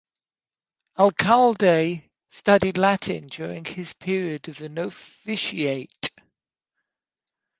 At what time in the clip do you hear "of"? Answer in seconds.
4.49-4.57